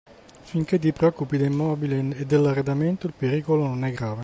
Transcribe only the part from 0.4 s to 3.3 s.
Finché ti preoccupi dei mobili e dell'arredamento, il